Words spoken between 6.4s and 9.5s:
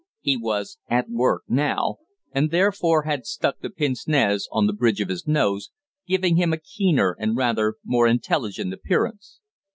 a keener and rather more intelligent appearance.